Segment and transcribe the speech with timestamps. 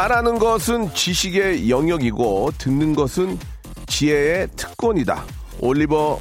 [0.00, 3.38] 말하는 것은 지식의 영역이고 듣는 것은
[3.86, 5.24] 지혜의 특권이다
[5.58, 6.20] 올리버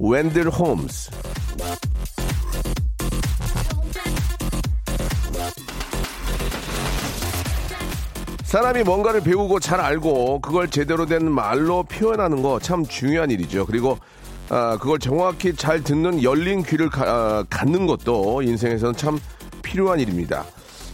[0.00, 1.08] 웬들 홈스
[8.44, 13.64] 사람이 뭔가를 배우고 잘 알고 그걸 제대로 된 말로 표현하는 거 참 중요한 일이죠.
[13.66, 13.98] 그리고
[14.50, 19.18] 아, 그걸 정확히 잘 듣는 열린 귀를 가- 아, 갖는 것도 인생에서는 참
[19.62, 20.44] 필요한 일입니다.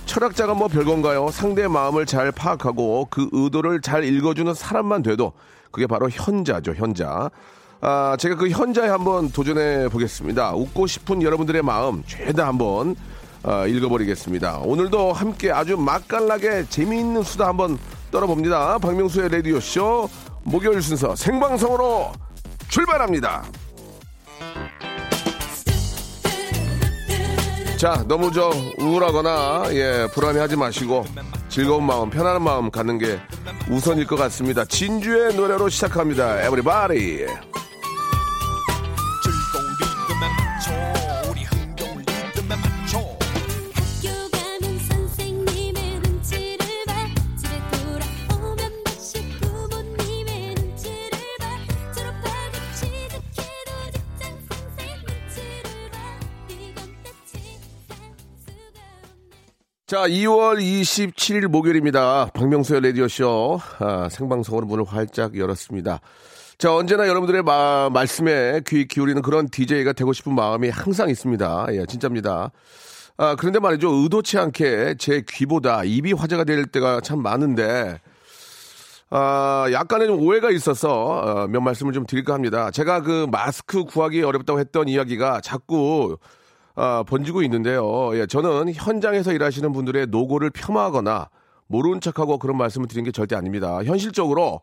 [0.08, 1.30] 철학자가 뭐 별건가요?
[1.30, 5.32] 상대의 마음을 잘 파악하고 그 의도를 잘 읽어주는 사람만 돼도
[5.70, 7.30] 그게 바로 현자죠, 현자.
[7.82, 10.54] 아, 제가 그 현자에 한번 도전해 보겠습니다.
[10.54, 12.96] 웃고 싶은 여러분들의 마음 죄다 한번
[13.42, 14.60] 아, 읽어버리겠습니다.
[14.64, 17.78] 오늘도 함께 아주 맛깔나게 재미있는 수다 한번
[18.10, 18.78] 떨어봅니다.
[18.78, 20.08] 박명수의 라디오쇼
[20.42, 22.12] 목요일 순서 생방송으로
[22.68, 23.44] 출발합니다.
[27.78, 31.04] 자, 너무 저 우울하거나 예 불안해하지 마시고
[31.48, 33.20] 즐거운 마음, 편안한 마음 갖는 게
[33.70, 34.64] 우선일 것 같습니다.
[34.64, 36.42] 진주의 노래로 시작합니다.
[36.42, 37.28] 즐거운
[59.88, 62.26] 자, 2월 27일 목요일입니다.
[62.34, 66.00] 박명수의 라디오쇼 아, 생방송으로 문을 활짝 열었습니다.
[66.58, 71.68] 자, 언제나 여러분들의 마- 말씀에 귀 기울이는 그런 DJ가 되고 싶은 마음이 항상 있습니다.
[71.70, 72.50] 예, 진짜입니다.
[73.16, 73.88] 아, 그런데 말이죠.
[73.90, 77.98] 의도치 않게 제 귀보다 입이 화제가 될 때가 참 많은데,
[79.08, 82.70] 아, 약간의 좀 오해가 있어서 어, 몇 말씀을 좀 드릴까 합니다.
[82.70, 86.18] 제가 그 마스크 구하기 어렵다고 했던 이야기가 자꾸
[86.80, 88.16] 아, 번지고 있는데요.
[88.16, 91.28] 예, 저는 현장에서 일하시는 분들의 노고를 폄하하거나
[91.66, 93.82] 모르는 척하고 그런 말씀을 드린 게 절대 아닙니다.
[93.82, 94.60] 현실적으로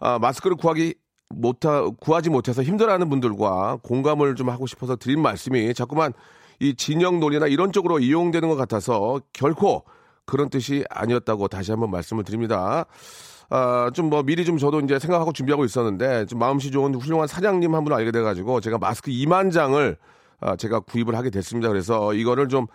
[0.00, 0.96] 아, 마스크를 구하기
[1.28, 6.12] 못하, 구하지 못해서 힘들어하는 분들과 공감을 좀 하고 싶어서 드린 말씀이 자꾸만
[6.58, 9.84] 이 진영 논리나 이런 쪽으로 이용되는 것 같아서 결코
[10.26, 12.86] 그런 뜻이 아니었다고 다시 한번 말씀을 드립니다.
[13.50, 17.72] 아, 좀 뭐 미리 좀 저도 이제 생각하고 준비하고 있었는데 좀 마음씨 좋은 훌륭한 사장님
[17.72, 20.02] 한 분을 알게 돼가지고 제가 마스크 2만 장을 아,
[20.58, 21.68] 제가 구입을 하게 됐습니다.
[21.68, 22.66] 그래서 이거를 좀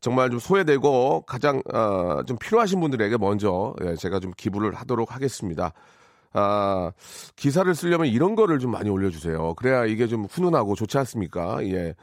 [0.00, 5.72] 정말 좀 소외되고 가장 어, 좀 필요하신 분들에게 먼저 예, 제가 좀 기부를 하도록 하겠습니다.
[6.32, 6.92] 아,
[7.36, 9.54] 기사를 쓰려면 이런 거를 좀 많이 올려주세요.
[9.54, 11.58] 그래야 이게 좀 훈훈하고 좋지 않습니까?
[11.66, 11.94] 예.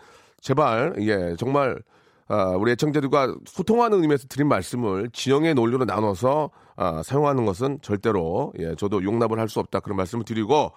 [0.41, 1.81] 제발, 예, 정말,
[2.27, 8.75] 아, 우리 애청자들과 소통하는 의미에서 드린 말씀을 지형의 논리로 나눠서 아, 사용하는 것은 절대로, 예,
[8.75, 9.79] 저도 용납을 할 수 없다.
[9.79, 10.71] 그런 말씀을 드리고,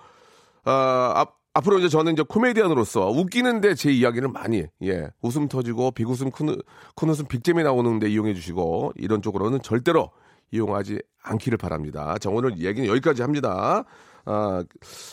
[0.65, 6.31] 아, 앞, 앞으로 이제 저는 이제 코미디언으로서 웃기는데 제 이야기를 많이, 예, 웃음 터지고 비웃음
[6.31, 6.57] 큰,
[6.95, 10.11] 큰 웃음 빅잼이 나오는데 이용해 주시고, 이런 쪽으로는 절대로
[10.53, 12.17] 이용하지 않기를 바랍니다.
[12.19, 13.85] 자, 오늘 얘기는 여기까지 합니다.
[14.25, 14.63] 아,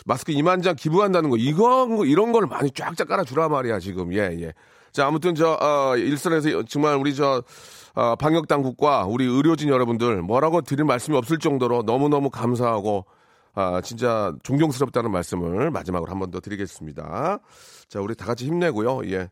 [0.06, 4.12] 마스크 2만 장 기부한다는 거, 이건, 거, 이런 걸 많이 쫙쫙 깔아주라 말이야, 지금.
[4.12, 4.52] 예, 예.
[4.92, 7.42] 자, 아무튼 저, 어, 일선에서 정말 우리 저,
[7.94, 13.06] 어, 방역 당국과 우리 의료진 여러분들 뭐라고 드릴 말씀이 없을 정도로 너무 너무 감사하고,
[13.58, 17.40] 아, 진짜 존경스럽다는 말씀을 마지막으로 한 번 더 드리겠습니다.
[17.88, 19.00] 자, 우리 다 같이 힘내고요.
[19.10, 19.30] 예.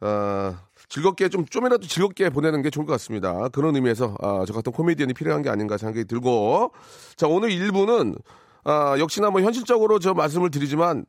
[0.00, 0.56] 어,
[0.88, 3.48] 즐겁게 좀 좀이라도 즐겁게 보내는 게 좋을 것 같습니다.
[3.50, 6.72] 그런 의미에서 아, 저 같은 코미디언이 필요한 게 아닌가 생각이 들고
[7.16, 8.18] 자 오늘 1부는
[8.64, 11.04] 아, 역시나 뭐 현실적으로 저 말씀을 드리지만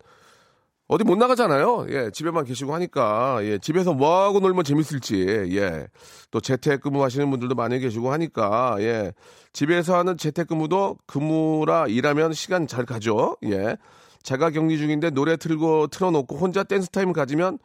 [0.87, 1.87] 어디 못 나가잖아요.
[1.89, 5.87] 예, 집에만 계시고 하니까 예, 집에서 뭐 하고 놀면 재밌을지 예,
[6.29, 9.11] 또 재택근무 하시는 분들도 많이 계시고 하니까 예,
[9.51, 13.37] 집에서 하는 재택근무도 근무라 일하면 시간 잘 가죠.
[13.45, 13.77] 예,
[14.21, 17.57] 자가 격리 중인데 노래 틀고 틀어놓고 혼자 댄스 타임 가지면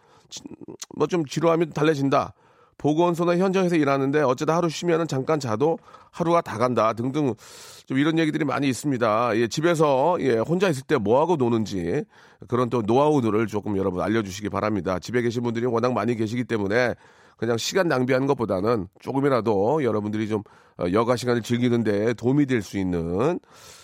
[0.96, 2.32] 뭐 좀 지루하면 달래진다.
[2.80, 5.78] 보건소나 현장에서 일하는데 어쩌다 하루 쉬면은 잠깐 자도
[6.10, 7.34] 하루가 다 간다 등등
[7.86, 9.36] 좀 이런 얘기들이 많이 있습니다.
[9.36, 12.04] 예, 집에서 예, 혼자 있을 때 뭐 하고 노는지
[12.48, 14.98] 그런 또 노하우들을 조금 여러분 알려주시기 바랍니다.
[14.98, 16.94] 집에 계신 분들이 워낙 많이 계시기 때문에
[17.36, 20.42] 그냥 시간 낭비하는 것보다는 조금이라도 여러분들이 좀
[20.78, 23.38] 어, 여가 시간을 즐기는데 도움이 될 수 있는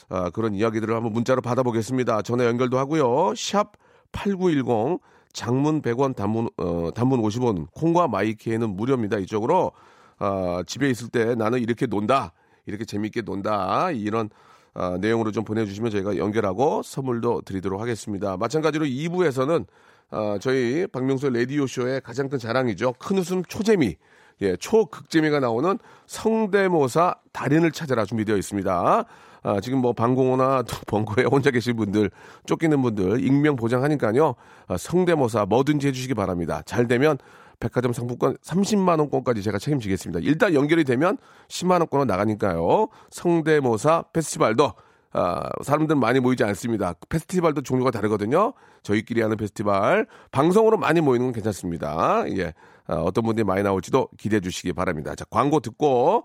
[0.09, 2.23] 아, 그런 이야기들을 한번 문자로 받아보겠습니다.
[2.23, 3.35] 전화 연결도 하고요.
[3.37, 3.73] 샵
[4.13, 5.01] 8910
[5.37, 9.19] 장문 100원 단문 어, 단문 50원 콩과 마이키에는 무료입니다.
[9.19, 9.73] 이쪽으로
[10.19, 12.33] 아, 집에 있을 때 나는 이렇게 논다.
[12.65, 13.91] 이렇게 재밌게 논다.
[13.91, 14.31] 이런
[14.73, 18.39] 아, 내용으로 좀 보내주시면 저희가 연결하고 선물도 드리도록 하겠습니다.
[18.39, 19.67] 마찬가지로 2부에서는
[20.09, 22.95] 아, 저희 박명수 라디오쇼의 가장 큰 자랑이죠.
[22.95, 23.97] 큰 웃음 초재미.
[24.41, 29.05] 예, 초극재미가 나오는 성대모사 달인을 찾아라 준비되어 있습니다.
[29.47, 32.11] 아, 지금 뭐 방공호나 또 벙커에 혼자 계실 분들,
[32.47, 34.35] 쫓기는 분들, 익명 보장하니까요.
[34.67, 36.63] 아, 성대모사 뭐든지 해주시기 바랍니다.
[36.67, 37.17] 잘 되면
[37.61, 40.21] 백화점 상품권 30만 원권까지 제가 책임지겠습니다.
[40.25, 41.17] 일단 연결이 되면
[41.49, 42.89] 10만 원권은 나가니까요.
[43.11, 44.73] 성대모사 페스티벌도
[45.13, 46.95] 아, 사람들 많이 모이지 않습니다.
[47.09, 48.53] 페스티벌도 종류가 다르거든요.
[48.83, 50.07] 저희끼리 하는 페스티벌.
[50.33, 52.25] 방송으로 많이 모이는 건 괜찮습니다.
[52.37, 52.53] 예.
[52.89, 55.15] 아, 어떤 분들이 많이 나올지도 기대해 주시기 바랍니다.
[55.15, 56.25] 자, 광고 듣고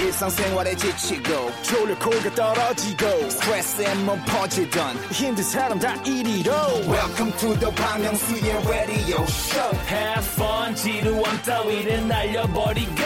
[0.00, 6.52] 일상생활에 지치고, 졸려 코가 떨어지고, 스트레스에 몸 퍼지던, 힘든 사람 다 이리로.
[6.88, 9.76] welcome to the Bang Myung-soo's radio show.
[9.88, 13.02] Have fun 지루함 따위를 날려버리고.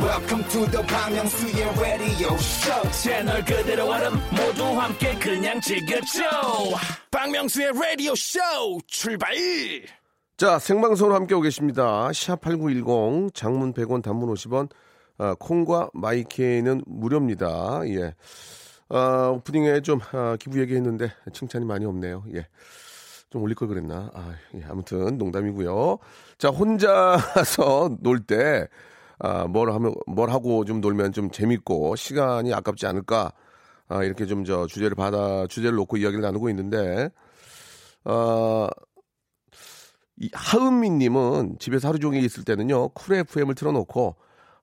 [0.00, 2.90] Welcome to the Bang Myung-soo's radio show.
[2.92, 6.22] 채널 그대로 얼음 모두 함께 그냥 즐겨줘.
[7.10, 8.38] 박명수의 라디오 쇼
[8.86, 9.34] 출발!
[10.36, 12.08] 자, 생방송으로 함께 오겠습니다.
[12.08, 14.68] 샵8910, 장문 100원, 단문 50원,
[15.18, 17.80] 아, 콩과 마이케이는 무료입니다.
[17.88, 18.14] 예.
[18.88, 22.24] 아, 오프닝에 좀 아, 기부 얘기했는데 칭찬이 많이 없네요.
[22.34, 22.46] 예.
[23.30, 24.10] 좀 올릴 걸 그랬나?
[24.14, 25.98] 아, 예, 아무튼 농담이고요.
[26.38, 28.68] 자, 혼자서 놀 때,
[29.18, 33.32] 아, 뭘 하면, 뭘 하고 좀 놀면 좀 재밌고 시간이 아깝지 않을까?
[33.88, 37.10] 아, 이렇게 좀 저 주제를 받아, 주제를 놓고 이야기를 나누고 있는데,
[38.04, 38.68] 아,
[40.18, 44.16] 이 하은미 님은 집에서 하루 종일 있을 때는요 쿨 FM을 틀어 놓고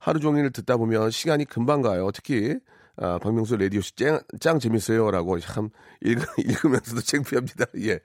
[0.03, 2.11] 하루 종일 듣다 보면 시간이 금방 가요.
[2.13, 2.57] 특히
[2.97, 5.69] 아, 박명수 라디오쇼 짱, 짱 재밌어요라고 참
[6.01, 7.65] 읽, 읽으면서도 창피합니다.
[7.87, 7.99] 예.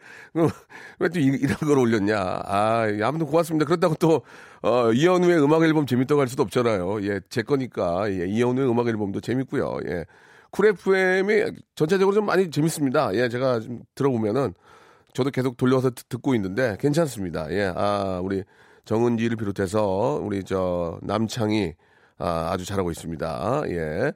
[1.00, 2.17] 왜또 이런 걸 올렸냐?
[2.45, 3.67] 아, 예, 아무튼 고맙습니다.
[3.67, 4.23] 그렇다고 또
[4.62, 7.03] 어, 이현우의 음악 앨범 재밌다고 할 수도 없잖아요.
[7.03, 9.79] 예, 제 거니까 예, 이현우의 음악 앨범도 재밌고요.
[9.89, 10.05] 예.
[10.53, 13.12] Cool FM이 전체적으로 좀 많이 재밌습니다.
[13.15, 14.55] 예, 제가 좀 들어보면은
[15.15, 17.50] 저도 계속 돌려서 듣- 듣고 있는데 괜찮습니다.
[17.50, 18.45] 예, 아 우리
[18.85, 21.75] 정은지를 비롯해서 우리 저 남창이
[22.19, 23.62] 아, 아주 잘하고 있습니다.
[23.69, 24.12] 예,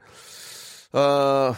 [0.92, 1.54] 아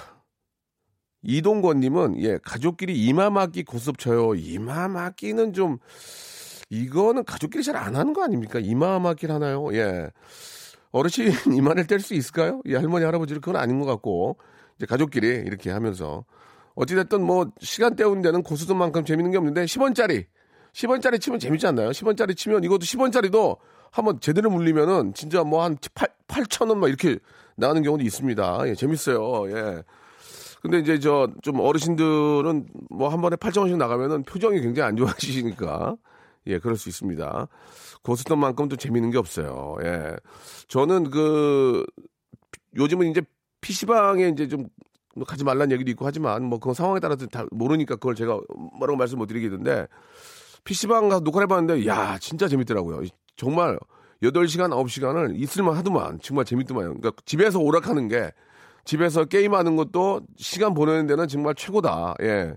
[1.22, 4.34] 이동권님은 예 가족끼리 이마맞기 고스톱 쳐요.
[4.34, 5.78] 이마맞기는 좀
[6.70, 8.58] 이거는 가족끼리 잘 안 하는 거 아닙니까?
[8.58, 9.68] 이마맞기를 하나요?
[9.74, 10.10] 예.
[10.92, 11.26] 어르신
[11.56, 12.60] 이마를 뗄 수 있을까요?
[12.66, 14.36] 예, 할머니, 할아버지를 그건 아닌 것 같고,
[14.76, 16.24] 이제 가족끼리 이렇게 하면서.
[16.76, 20.26] 어찌됐든 뭐, 시간 때우는 데는 고수들만큼 재밌는 게 없는데, 10원짜리.
[20.72, 21.90] 10원짜리 치면 재밌지 않나요?
[21.90, 23.58] 10원짜리 치면 이것도 10원짜리도
[23.94, 27.18] 한번 제대로 물리면은 진짜 뭐 한 8천 원 막 이렇게
[27.56, 28.68] 나가는 경우도 있습니다.
[28.68, 29.50] 예, 재밌어요.
[29.56, 29.82] 예.
[30.62, 35.96] 근데 이제 저 좀 어르신들은 뭐 한 번에 8천 원씩 나가면은 표정이 굉장히 안 좋아지시니까
[36.48, 37.46] 예, 그럴 수 있습니다.
[38.02, 39.76] 고스톱 만큼 또 재밌는 게 없어요.
[39.84, 40.16] 예.
[40.68, 41.84] 저는 그
[42.76, 43.22] 요즘은 이제
[43.60, 48.14] PC방에 이제 좀뭐 가지 말라는 얘기도 있고 하지만 뭐 그건 상황에 따라서 다 모르니까 그걸
[48.16, 48.40] 제가
[48.78, 49.86] 뭐라고 말씀 못 드리겠는데
[50.64, 53.02] PC방 가서 녹화를 해봤는데 야 진짜 재밌더라고요.
[53.36, 53.78] 정말
[54.22, 58.30] 8시간, 9시간을 있을만 하더만 정말 재밌더만 그러니까 집에서 오락하는 게
[58.84, 62.14] 집에서 게임하는 것도 시간 보내는 데는 정말 최고다.
[62.22, 62.54] 예.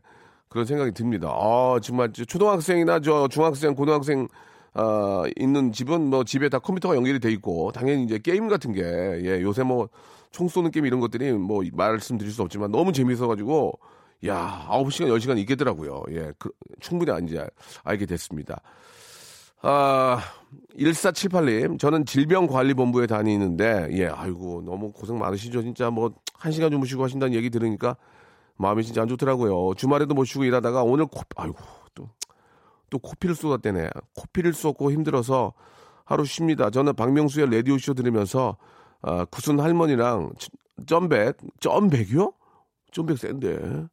[0.49, 1.29] 그런 생각이 듭니다.
[1.29, 4.27] 아, 정말 저 초등학생이나 저 중학생, 고등학생
[4.73, 8.81] 아, 있는 집은 뭐 집에 다 컴퓨터가 연결이 돼 있고 당연히 이제 게임 같은 게
[8.81, 9.89] 예, 요새 뭐
[10.31, 13.79] 총 쏘는 게임 이런 것들이 뭐 말씀드릴 수 없지만 너무 재미있어 가지고
[14.25, 16.03] 야, 9시간, 10시간 있겠더라고요.
[16.11, 16.31] 예.
[16.37, 17.47] 그, 충분히 이제
[17.83, 18.61] 알게 됐습니다.
[19.69, 20.21] 아,
[20.79, 25.61] 1478님, 저는 질병관리본부에 다니는데, 예, 아이고, 너무 고생 많으시죠.
[25.61, 27.97] 진짜 뭐, 한 시간 주무시고 하신다는 얘기 들으니까
[28.55, 29.73] 마음이 진짜 안 좋더라고요.
[29.75, 31.57] 주말에도 못 쉬고 일하다가 오늘 코, 아이고,
[31.93, 32.07] 또,
[32.89, 33.89] 또 코피를 쏟았대네.
[34.15, 35.51] 코피를 쏟고 힘들어서
[36.05, 36.69] 하루 쉽니다.
[36.69, 38.55] 저는 박명수의 라디오쇼 들으면서,
[39.01, 40.31] 아, 구순 할머니랑
[40.85, 42.31] 점백, 점백이요?
[42.93, 43.87] 점백 센데.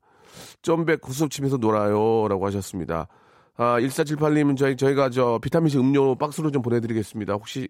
[0.62, 2.28] 점백 구수업 치면서 놀아요.
[2.28, 3.09] 라고 하셨습니다.
[3.56, 7.34] 아, 1478님은 저희, 저희가 저 비타민C 음료 박스로 좀 보내드리겠습니다.
[7.34, 7.68] 혹시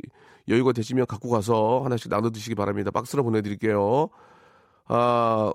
[0.49, 2.91] 여유가 되시면 갖고 가서 하나씩 나눠 드시기 바랍니다.
[2.91, 4.09] 박스로 보내드릴게요.
[4.87, 5.53] 아,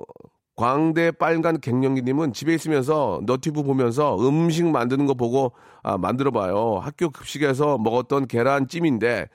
[0.56, 6.80] 광대 빨간 갱년기님은 집에 있으면서 너튜브 보면서 음식 만드는 거 보고 아, 만들어봐요.
[6.80, 9.30] 학교 급식에서 먹었던 계란찜인데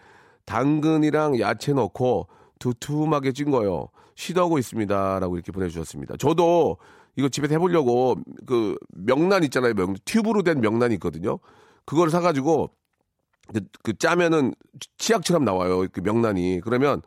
[0.44, 3.88] 당근이랑 야채 넣고 두툼하게 찐 거요.
[4.14, 6.16] 시도하고 있습니다.라고 이렇게 보내주셨습니다.
[6.18, 6.76] 저도
[7.16, 8.16] 이거 집에서 해보려고
[8.46, 9.74] 그 명란 있잖아요.
[9.74, 11.38] 명, 튜브로 된 명란이 있거든요.
[11.84, 12.70] 그걸 사가지고
[13.52, 14.54] 그, 그 짜면은
[14.98, 15.86] 치약처럼 나와요.
[15.92, 16.60] 그 명란이.
[16.64, 17.02] 그러면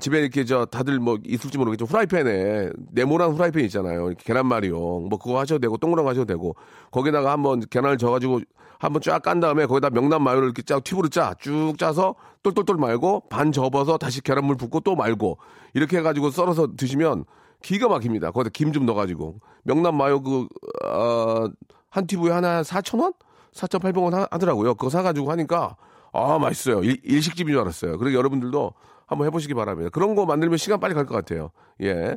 [0.00, 4.08] 집에 이렇게 저 다들 뭐 있을지 모르겠지만 후라이팬에 네모난 후라이팬 있잖아요.
[4.08, 6.54] 이렇게 계란말이용 뭐 그거 하셔도 되고 동그란 거 하셔도 되고
[6.90, 8.40] 거기다가 한번 계란을 져가지고
[8.78, 13.28] 한번 쫙 깐 다음에 거기다 명란 마요를 이렇게 쫙 튜브로 짜 쭉 짜서 똘똘똘 말고
[13.30, 15.38] 반 접어서 다시 계란물 붓고 또 말고
[15.72, 17.24] 이렇게 해가지고 썰어서 드시면
[17.66, 18.30] 기가 막힙니다.
[18.30, 23.12] 거기다 김 좀 넣어가지고 명란 마요 그한 튜브에 하나 4천 원?
[23.52, 24.74] 4,800원 하- 하더라고요.
[24.74, 25.76] 그거 사가지고 하니까
[26.12, 26.82] 아 맛있어요.
[26.84, 27.98] 일, 식집인줄 알았어요.
[27.98, 28.72] 그리고 여러분들도
[29.06, 29.90] 한번 해보시기 바랍니다.
[29.92, 31.50] 그런 거 만들면 시간 빨리 갈 것 같아요.
[31.82, 32.16] 예.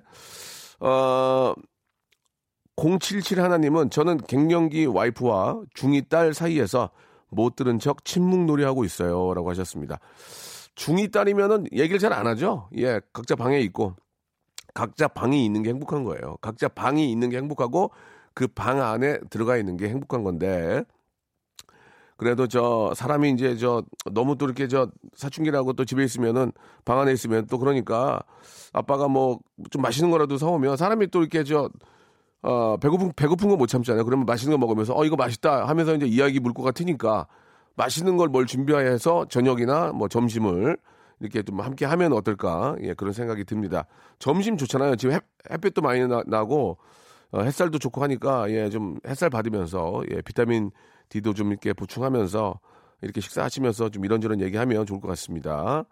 [0.80, 1.54] 어,
[2.76, 6.90] 077 하나님은 저는 갱년기 와이프와 중2 딸 사이에서
[7.30, 9.34] 못 들은 척 침묵놀이 하고 있어요.
[9.34, 10.00] 라고 하셨습니다.
[10.76, 12.70] 중2 딸이면은 얘기를 잘 안 하죠.
[12.78, 13.96] 예, 각자 방에 있고
[14.74, 16.38] 각자 방이 있는 게 행복한 거예요.
[16.42, 17.92] 각자 방이 있는 게 행복하고
[18.34, 20.84] 그 방 안에 들어가 있는 게 행복한 건데
[22.18, 26.52] 그래도 저 사람이 이제 저 너무 또 이렇게 저 사춘기라고 또 집에 있으면은
[26.84, 28.22] 방 안에 있으면 또 그러니까
[28.74, 29.40] 아빠가 뭐
[29.72, 31.70] 좀 맛있는 거라도 사오면 사람이 또 이렇게 저
[32.42, 34.06] 어, 배고픈, 배고픈 거 못 참잖아요.
[34.06, 37.28] 그러면 맛있는 거 먹으면서, 어, 이거 맛있다 하면서 이제 이야기 물것 같으니까
[37.76, 40.78] 맛있는 걸 뭘 준비해서 저녁이나 뭐 점심을
[41.20, 42.76] 이렇게 좀 함께 하면 어떨까.
[42.82, 43.86] 예, 그런 생각이 듭니다.
[44.20, 44.96] 점심 좋잖아요.
[44.96, 46.78] 지금 햇, 햇빛도 많이 나, 고
[47.32, 50.72] 어, 햇살도 좋고 하니까 예, 좀 햇살 받으면서 예, 비타민
[51.10, 52.60] D도 좀 이렇게 보충하면서
[53.02, 55.86] 이렇게 식사하시면서 좀 이런저런 얘기하면 좋을 것 같습니다.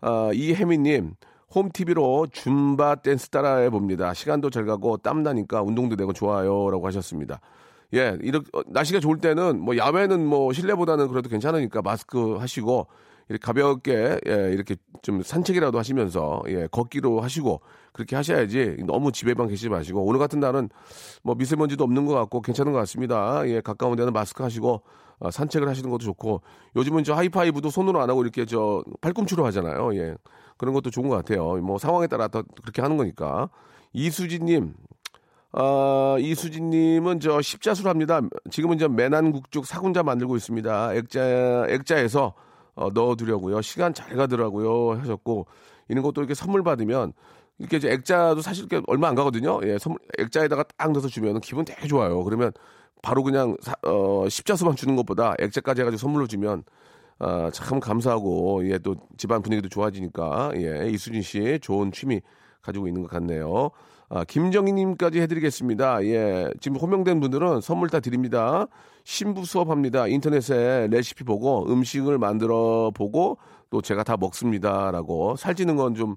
[0.00, 1.14] 아, 이혜미님,
[1.54, 4.14] 홈TV로 줌바 댄스 따라해 봅니다.
[4.14, 6.70] 시간도 잘 가고 땀 나니까 운동도 되고 좋아요.
[6.70, 7.40] 라고 하셨습니다.
[7.94, 12.86] 예, 이렇게, 어, 날씨가 좋을 때는 뭐 야외는 뭐 실내보다는 그래도 괜찮으니까 마스크 하시고
[13.40, 17.60] 가볍게 예, 이렇게 좀 산책이라도 하시면서 예, 걷기로 하시고
[17.92, 20.68] 그렇게 하셔야지 너무 집에만 계시지 마시고 오늘 같은 날은
[21.22, 23.42] 뭐 미세먼지도 없는 것 같고 괜찮은 것 같습니다.
[23.46, 24.82] 예, 가까운 데는 마스크 하시고
[25.18, 26.42] 어, 산책을 하시는 것도 좋고
[26.76, 29.94] 요즘은 저 하이파이브도 손으로 안 하고 이렇게 저 팔꿈치로 하잖아요.
[29.96, 30.16] 예.
[30.56, 31.56] 그런 것도 좋은 것 같아요.
[31.56, 33.50] 뭐 상황에 따라 더 그렇게 하는 거니까.
[33.92, 34.74] 이수진님,
[35.52, 38.20] 아, 이수진님은 저 십자수를 합니다.
[38.50, 40.94] 지금은 저 매난국죽 사군자 만들고 있습니다.
[40.94, 42.34] 액자, 액자에서
[42.74, 43.60] 어, 넣어두려고요.
[43.62, 45.00] 시간 잘 가더라고요.
[45.00, 45.46] 하셨고,
[45.88, 47.12] 이런 것도 이렇게 선물 받으면,
[47.58, 49.60] 이렇게 이제 액자도 사실 이렇게 얼마 안 가거든요.
[49.64, 52.24] 예, 선물, 액자에다가 딱 넣어서 주면 기분 되게 좋아요.
[52.24, 52.52] 그러면
[53.02, 56.64] 바로 그냥 사- 어, 십자수만 주는 것보다 액자까지 해가지고 선물로 주면
[57.18, 62.20] 아, 참 감사하고 예, 또 집안 분위기도 좋아지니까 예, 이수진 씨 좋은 취미
[62.62, 63.70] 가지고 있는 것 같네요.
[64.14, 66.04] 아, 김정희님까지 해드리겠습니다.
[66.04, 68.66] 예, 지금 호명된 분들은 선물 다 드립니다.
[69.04, 70.06] 신부 수업합니다.
[70.06, 73.38] 인터넷에 레시피 보고 음식을 만들어 보고
[73.70, 76.16] 또 제가 다 먹습니다 라고 살찌는 건좀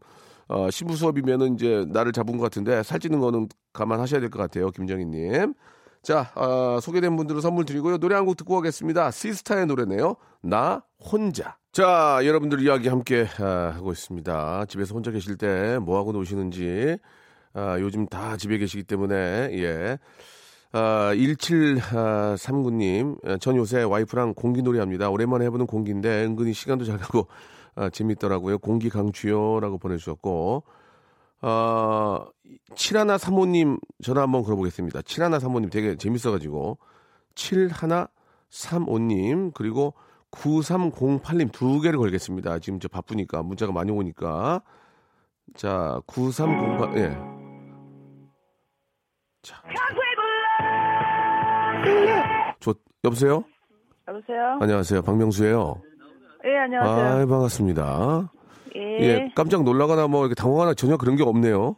[0.49, 5.53] 어, 신부 수업이면은 이제 나를 잡은 것 같은데 살찌는 거는 감안하셔야 될 것 같아요, 김정희님.
[6.03, 7.97] 자, 아, 소개된 분들은 선물 드리고요.
[7.97, 9.09] 노래 한 곡 듣고 가겠습니다.
[9.11, 10.17] 시스타의 노래네요.
[10.43, 11.55] 나 혼자.
[11.71, 14.65] 자, 여러분들 이야기 함께 아, 하고 있습니다.
[14.67, 16.97] 집에서 혼자 계실 때 뭐 하고 노시는지
[17.55, 19.15] 아, 요즘 다 집에 계시기 때문에
[19.53, 19.97] 예.
[20.73, 25.09] 아, 1739님, 전 요새 와이프랑 공기놀이 합니다.
[25.09, 27.27] 오랜만에 해보는 공기인데 은근히 시간도 잘 가고
[27.75, 28.59] 아, 재밌더라고요.
[28.59, 30.63] 공기 강추요 라고 보내주셨고,
[31.41, 32.25] 어,
[32.75, 35.01] 칠하나 사모님 전화 한번 걸어보겠습니다.
[35.03, 36.77] 칠하나 사모님 되게 재밌어가지고,
[37.35, 38.07] 칠하나
[38.49, 39.93] 삼오님 그리고
[40.31, 42.59] 9308님 두 개를 걸겠습니다.
[42.59, 44.61] 지금 저 바쁘니까 문자가 많이 오니까.
[45.55, 47.34] 자, 9308, 예.
[49.45, 49.61] 자.
[52.59, 52.73] 저,
[53.03, 53.43] 여보세요?
[54.07, 54.57] 여보세요?
[54.59, 55.03] 안녕하세요.
[55.03, 55.81] 박명수예요
[56.45, 57.05] 예, 안녕하세요.
[57.05, 58.31] 아, 반갑습니다.
[58.75, 58.81] 예.
[59.01, 61.75] 예, 깜짝 놀라거나 뭐 이렇게 당황하나 전혀 그런 게 없네요.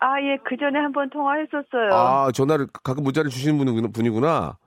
[0.00, 1.92] 아, 예, 그 전에 한번 통화했었어요.
[1.92, 4.58] 아, 전화를 가끔 문자를 주시는 분, 분이구나.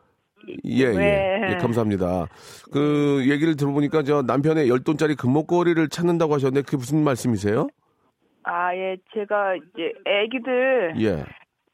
[0.65, 1.47] 예, 예, 네.
[1.51, 2.27] 예, 감사합니다.
[2.71, 7.67] 그 얘기를 들어보니까 저 남편의 열돈짜리 금목걸이를 찾는다고 하셨는데 그게 무슨 말씀이세요?
[8.43, 11.25] 아, 예, 제가 이제 애기들 예,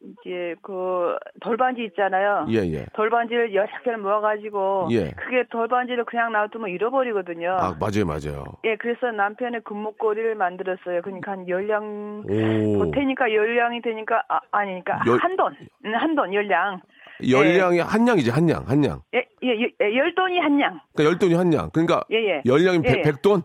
[0.06, 2.46] 이제 그 돌반지 있잖아요.
[2.50, 2.86] 예, 예.
[2.94, 5.12] 돌반지를 여러 개를 모아가지고 예.
[5.12, 7.50] 그게 돌반지를 그냥 놔두면 잃어버리거든요.
[7.52, 8.44] 아, 맞아요, 맞아요.
[8.66, 11.02] 예, 그래서 남편의 금목걸이를 만들었어요.
[11.02, 16.82] 그러니까 한 열량 오, 보태니까 열량이 되니까 아, 아니니까 열- 한 돈, 음, 한돈 열량.
[17.30, 19.02] 열량이 한 양이지, 한 양, 한 양.
[19.14, 20.80] 예, 예, 예, 예, 열 돈이 한 양.
[20.94, 21.70] 그러니까 열 돈이 한 양.
[21.72, 22.42] 그러니까 예, 예.
[22.46, 23.02] 열량이 예, 예.
[23.02, 23.42] 백, 돈?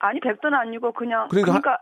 [0.00, 1.78] 아니 백돈 아니고 그냥 그러니까 그러니까,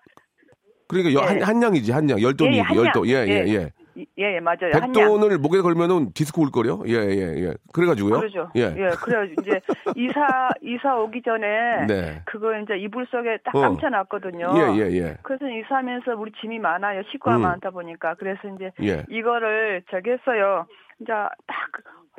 [0.89, 1.43] 그러니까 여- 한, 예.
[1.43, 2.85] 한량이지 한량 열돈이 예, 한량.
[2.85, 3.45] 열돈 예 예 예.
[3.47, 3.55] 예.
[3.55, 3.71] 예.
[3.95, 4.71] 이- 예, 예, 맞아요.
[4.73, 4.93] 한양.
[4.93, 6.83] 백돈을 목에 걸면은 디스코 올 거요?
[6.87, 7.55] 예, 예, 예.
[7.75, 8.21] 그래가지고요.
[8.21, 8.51] 그러죠.
[8.57, 8.62] 예.
[8.62, 9.61] 예, 그래가지고 이제
[9.97, 11.47] 이사 이사 오기 전에
[11.87, 12.23] 네.
[12.25, 13.61] 그거 이제 이불 속에 딱 어.
[13.61, 14.51] 감춰놨거든요.
[14.57, 15.17] 예, 예, 예.
[15.23, 17.03] 그래서 이사하면서 우리 짐이 많아요.
[17.12, 17.43] 식구가 음.
[17.43, 19.05] 많다 보니까 그래서 이제 예.
[19.11, 20.65] 이거를 저기 했어요.
[21.01, 21.37] 이제 딱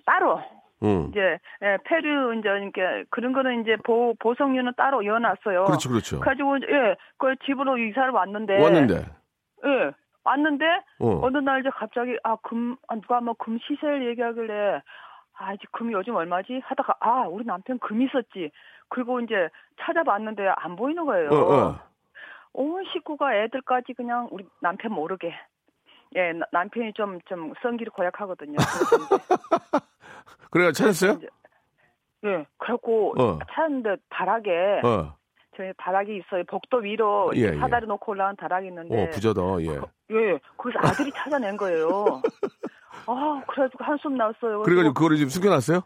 [0.06, 0.40] 따로
[0.84, 1.08] 응.
[1.10, 5.66] 이제 예, 폐류 이제 이렇게 그런 거는 이제 보 보성류는 따로 이어놨어요.
[5.66, 6.20] 그렇죠, 그렇죠.
[6.20, 9.06] 가지고 예, 그 집으로 이사를 왔는데 왔는데.
[9.66, 9.92] 예.
[10.26, 10.66] 왔는데
[11.00, 11.08] 어.
[11.26, 11.30] 어.
[11.30, 14.82] 느날 이제 갑자기 아금 아, 누가 뭐 금 시세를 얘기하길래
[15.38, 18.52] 아 이제 금이 요즘 얼마지 하다가 아 우리 남편 금 있었지
[18.90, 19.50] 그리고 이제
[19.82, 21.30] 찾아봤는데 안 보이는 거예요.
[21.30, 21.80] 어, 어.
[22.54, 25.34] 온 식구가 애들까지 그냥 우리 남편 모르게
[26.16, 28.58] 예 나- 남편이 좀 좀 성기를 고약하거든요.
[30.52, 31.20] 그래가 찾았어요?
[32.26, 33.40] 예 그래갖고 어.
[33.54, 35.16] 찾았는데 다락에 어.
[35.58, 36.44] 저희 다락이 있어요.
[36.48, 37.60] 복도 위로 예, 예.
[37.60, 39.42] 사다리 놓고 올라간 다락이 있는데 어, 부자다.
[39.62, 39.80] 예.
[40.12, 42.22] 예, 거기서 아들이 찾아낸 거예요.
[43.08, 44.62] 아, 그래가지고 한숨 났어요.
[44.64, 45.82] 그래가지고 그거를 지금 숨겨놨어요?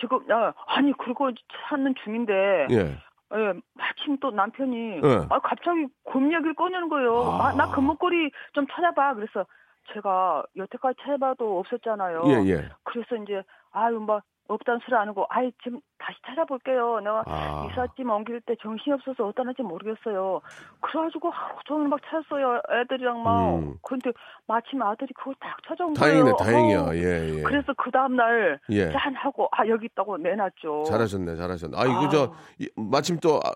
[0.00, 1.30] 지금, 아, 아니, 그거
[1.68, 2.96] 찾는 중인데, 예.
[3.34, 3.52] 예.
[3.74, 5.26] 마침 또 남편이, 예.
[5.28, 7.22] 아, 갑자기 금 얘기를 꺼내는 거예요.
[7.22, 7.48] 아.
[7.48, 9.14] 아, 나 금목걸이 좀 찾아봐.
[9.14, 9.46] 그래서
[9.92, 12.22] 제가 여태까지 찾아봐도 없었잖아요.
[12.26, 12.68] 예, 예.
[12.84, 14.20] 그래서 이제, 아유, 뭐,
[14.54, 17.00] 없다는 소리 안 하고, 아이, 지금 다시 찾아볼게요.
[17.00, 17.68] 내가 아.
[17.70, 20.40] 이삿짐 옮길 때 정신이 없어서 어디다 놨지 모르겠어요.
[20.80, 22.60] 그래가지고 하루 종일 막 찾았어요.
[22.82, 23.54] 애들이랑 막.
[23.56, 23.74] 음.
[23.82, 24.10] 근데
[24.46, 26.36] 마침 아들이 그걸 딱 찾아온 다행이네, 거예요.
[26.36, 26.80] 다행이야.
[26.80, 26.94] 어.
[26.94, 27.42] 예, 예.
[27.42, 28.90] 그래서 그 다음날 예.
[28.90, 30.84] 짠 하고 아 여기 있다고 내놨죠.
[30.84, 31.76] 잘하셨네, 잘하셨네.
[31.78, 32.08] 아, 이거 아우.
[32.10, 33.52] 저, 이- 마침 또, 아,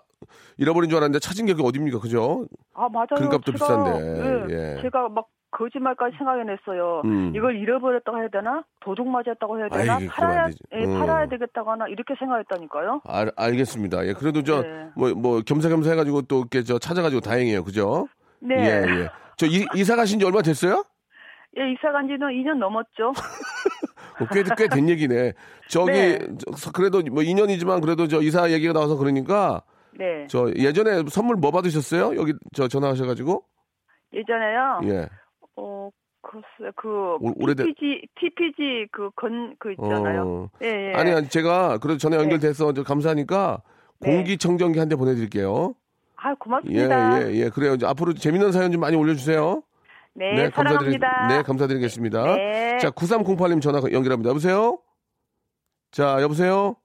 [0.57, 1.99] 잃어버린 줄 알았는데 찾은 게 그게 어딥니까?
[1.99, 2.45] 그죠?
[2.73, 3.07] 아 맞아요.
[3.17, 4.81] 금값도 비싼데, 예, 예.
[4.81, 7.01] 제가 막 거짓말까지 생각해냈어요.
[7.05, 7.33] 음.
[7.35, 8.63] 이걸 잃어버렸다고 해야 되나?
[8.81, 9.95] 도둑 맞았다고 해야 되나?
[9.95, 10.47] 아이, 팔아야.
[10.73, 10.99] 예, 음.
[10.99, 13.01] 팔아야 되겠다고 하나 이렇게 생각했다니까요.
[13.05, 14.05] 알, 알겠습니다.
[14.07, 14.13] 예.
[14.13, 14.89] 그래도 저, 네.
[14.95, 17.63] 뭐, 뭐, 겸사겸사 해가지고 또 이렇게 저 찾아가지고 다행이에요.
[17.63, 18.07] 그죠?
[18.39, 18.55] 네.
[18.57, 19.09] 예, 예.
[19.37, 20.83] 저 이, 이사 가신 지 얼마 됐어요?
[21.57, 23.09] 예, 이사 간 지는 2년 넘었죠.
[23.09, 23.13] 어,
[24.33, 25.33] 꽤, 꽤 된 얘기네.
[25.69, 26.19] 저기, 네.
[26.57, 29.61] 저, 그래도 뭐 2년이지만 그래도 저 이사 얘기가 나와서 그러니까
[29.97, 30.27] 네.
[30.29, 32.19] 저 예전에 선물 뭐 받으셨어요?
[32.19, 33.43] 여기 저 전화하셔가지고?
[34.13, 34.81] 예전에요.
[34.85, 35.07] 예.
[36.25, 40.27] 어, 글쎄, 그, 오- 오래된- TPG, TPG 그 건, 그 있잖아요.
[40.27, 40.49] 어.
[40.63, 40.93] 예, 예.
[40.95, 43.61] 아니, 아니, 제가 그래도 전화 연결돼서 저 감사하니까
[43.99, 44.11] 네.
[44.15, 45.75] 공기청정기 한 대 보내드릴게요.
[46.17, 47.21] 아, 예, 고맙습니다.
[47.29, 47.49] 예, 예.
[47.49, 47.75] 그래요.
[47.75, 49.61] 이제 앞으로 재밌는 사연 좀 많이 올려주세요.
[50.15, 51.27] 네, 사랑합니다.
[51.27, 52.35] 네, 감사드리겠습니다.
[52.35, 52.77] 네.
[52.79, 54.29] 자, 9308님 전화 연결합니다.
[54.29, 54.79] 여보세요?
[55.91, 56.75] 자, 여보세요?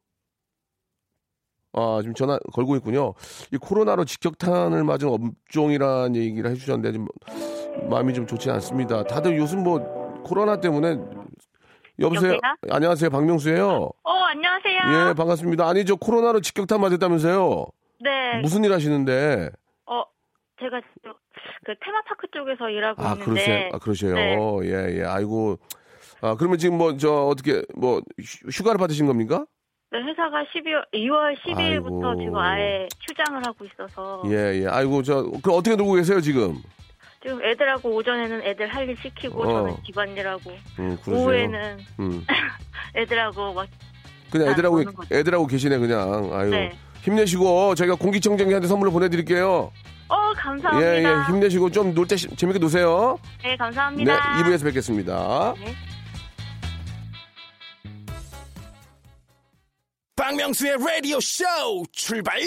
[1.72, 3.14] 아, 지금 전화 걸고 있군요.
[3.52, 7.06] 이 코로나로 직격탄을 맞은 업종이라는 얘기를 해주셨는데, 좀
[7.88, 9.02] 마음이 좀 좋지 않습니다.
[9.04, 9.78] 다들 요즘 뭐,
[10.24, 10.90] 코로나 때문에,
[11.98, 12.32] 여보세요?
[12.32, 12.38] 여보세요?
[12.70, 13.10] 안녕하세요.
[13.10, 15.10] 박명수예요 어, 안녕하세요.
[15.10, 15.68] 예, 반갑습니다.
[15.68, 17.66] 아니, 저 코로나로 직격탄 맞았다면서요?
[18.00, 18.40] 네.
[18.40, 19.50] 무슨 일 하시는데?
[19.86, 20.02] 어,
[20.60, 21.14] 제가 저-
[21.64, 23.24] 그 테마파크 쪽에서 일하고 아, 있는데.
[23.24, 23.68] 그러세요?
[23.72, 24.14] 아, 그러세요?
[24.14, 24.36] 네.
[24.64, 25.04] 예, 예.
[25.04, 25.58] 아이고.
[26.22, 29.44] 아, 그러면 지금 뭐, 저, 어떻게, 뭐, 휴- 휴가를 받으신 겁니까?
[29.92, 32.20] 네, 회사가 12월, 2월 12일부터 아이고.
[32.20, 34.22] 지금 아예 휴장을 하고 있어서.
[34.26, 34.66] 예, 예.
[34.68, 36.54] 아이고, 저, 그럼 어떻게 놀고 계세요, 지금?
[37.22, 39.46] 지금 애들하고 오전에는 애들 할 일 시키고 어.
[39.46, 41.24] 저는 집안일하고 음, 그러세요.
[41.26, 42.26] 오후에는 음.
[42.96, 43.68] 애들하고 막
[44.30, 44.82] 그냥 아, 애들하고.
[45.12, 46.30] 애들하고 계시네, 그냥.
[46.32, 46.50] 아유.
[46.50, 46.70] 네.
[47.02, 49.72] 힘내시고, 저희가 공기청정기한테 선물로 보내드릴게요.
[50.08, 50.96] 어, 감사합니다.
[50.96, 51.08] 예, 예.
[51.32, 53.18] 힘내시고, 좀 놀 때 재밌게 노세요.
[53.42, 54.42] 네, 네, 감사합니다.
[54.42, 55.54] 2부에서 뵙겠습니다.
[55.58, 55.74] 네.
[60.16, 61.44] 박명수의 라디오 쇼
[61.92, 62.38] 출발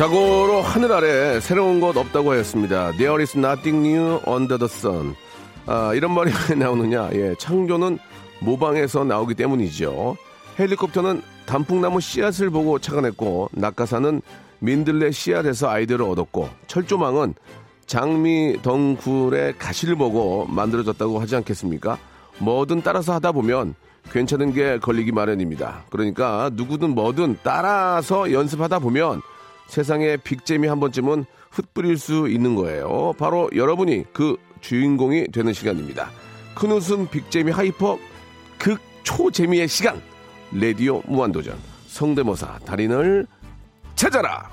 [0.00, 2.92] 자고로 하늘 아래 새로운 것 없다고 하였습니다.
[2.92, 5.14] There is nothing new under the sun.
[5.66, 7.10] 아, 이런 말이 왜 나오느냐?
[7.12, 7.98] 예, 창조는
[8.38, 10.16] 모방에서 나오기 때문이죠.
[10.58, 14.22] 헬리콥터는 단풍나무 씨앗을 보고 착안했고, 낙하산은
[14.60, 17.34] 민들레 씨앗에서 아이디어를 얻었고, 철조망은
[17.84, 21.98] 장미 덩굴의 가시를 보고 만들어졌다고 하지 않겠습니까?
[22.38, 23.74] 뭐든 따라서 하다 보면
[24.10, 25.84] 괜찮은 게 걸리기 마련입니다.
[25.90, 29.20] 그러니까 누구든 뭐든 따라서 연습하다 보면
[29.70, 33.14] 세상에 big재미 한 번쯤은 흩뿌릴 수 있는 거예요.
[33.18, 36.10] 바로 여러분이 그 주인공이 되는 시간입니다.
[36.54, 37.98] 큰 웃음 big재미 hyper
[38.58, 40.02] 극 초재미의 시간.
[40.52, 41.56] 라디오 무한도전.
[41.86, 43.26] 성대모사 달인을
[43.94, 44.50] 찾아라.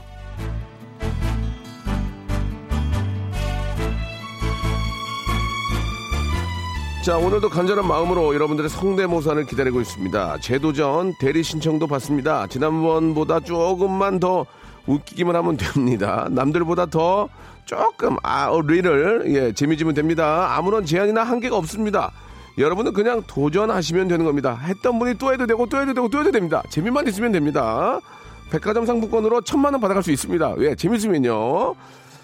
[7.04, 10.40] 자, 오늘도 간절한 마음으로 여러분들의 성대모사를 기다리고 있습니다.
[10.42, 12.48] 재도전 대리 신청도 받습니다.
[12.48, 14.46] 지난번보다 조금만 더
[14.88, 16.28] 웃기기만 하면 됩니다.
[16.32, 17.30] 남들보다 더
[17.66, 20.56] 조금 아, 어, 리를 예, 재미지면 됩니다.
[20.56, 22.12] 아무런 제한이나 한계가 없습니다.
[22.58, 24.56] 여러분은 그냥 도전하시면 되는 겁니다.
[24.56, 26.64] 했던 분이 또 해도 되고 또 해도 되고 또 해도 됩니다.
[26.70, 28.00] 재미만 있으면 됩니다.
[28.50, 30.54] 백화점 상품권으로 천만 원 받아갈 수 있습니다.
[30.58, 30.74] 왜?
[30.74, 31.76] 재밌으면요.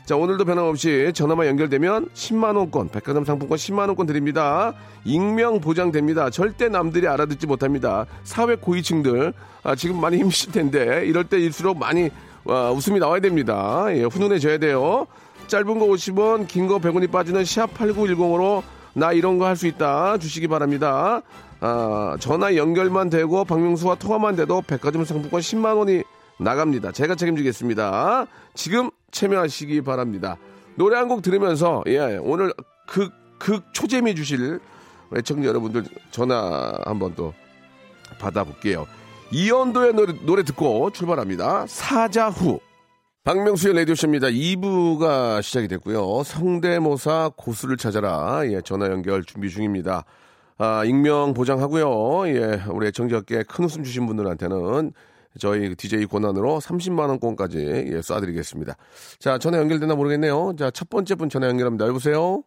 [0.05, 4.73] 자, 오늘도 변함없이 전화만 연결되면 10만 원권, 백화점 상품권 10만 원권 드립니다.
[5.05, 6.29] 익명 보장됩니다.
[6.29, 8.05] 절대 남들이 알아듣지 못합니다.
[8.23, 12.09] 사회 고위층들 아, 지금 많이 힘드실 텐데 이럴 때일수록 많이
[12.45, 13.85] 아, 웃음이 나와야 됩니다.
[13.89, 15.07] 예, 훈훈해져야 돼요.
[15.47, 20.17] 짧은 거 50원, 긴 거 100원이 빠지는 샵 8910으로 나 이런 거 할 수 있다
[20.17, 21.21] 주시기 바랍니다.
[21.59, 26.03] 아, 전화 연결만 되고 박명수와 통화만 돼도 백화점 상품권 10만 원이
[26.39, 26.91] 나갑니다.
[26.91, 28.25] 제가 책임지겠습니다.
[28.55, 30.37] 지금 참여하시기 바랍니다.
[30.75, 32.53] 노래 한 곡 들으면서 예, 오늘
[32.87, 34.59] 극, 극 초재미 주실
[35.15, 37.33] 애청자 여러분들 전화 한번 또
[38.19, 38.87] 받아볼게요.
[39.33, 41.65] 이연도의 노래, 노래 듣고 출발합니다.
[41.67, 42.59] 사자후.
[43.23, 44.27] 박명수의 라디오쇼입니다.
[44.27, 46.21] 2부가 시작이 됐고요.
[46.23, 48.43] 성대모사 고수를 찾아라.
[48.45, 50.05] 예, 전화 연결 준비 중입니다.
[50.59, 52.27] 아, 익명 보장하고요.
[52.27, 54.91] 예, 우리 애청자께 큰 웃음 주신 분들한테는
[55.39, 57.55] 저희 DJ 권한으로 30만원권까지
[57.91, 58.75] 예, 쏴드리겠습니다.
[59.17, 60.53] 자, 전화 연결되나 모르겠네요.
[60.59, 61.87] 자, 첫 번째 분 전화 연결합니다.
[61.87, 62.43] 여보세요?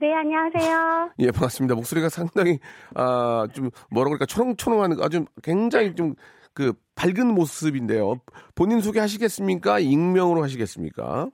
[0.00, 1.10] 네, 안녕하세요.
[1.20, 1.74] 예, 반갑습니다.
[1.76, 2.58] 목소리가 상당히,
[2.94, 6.14] 아, 좀, 뭐라 그럴까, 초롱초롱한, 아주 굉장히 좀,
[6.52, 8.16] 그, 밝은 모습인데요.
[8.54, 9.78] 본인 소개 하시겠습니까?
[9.78, 11.28] 익명으로 하시겠습니까?